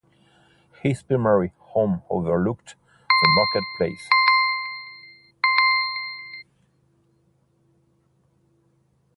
[0.81, 4.09] His primary home overlooked the market place.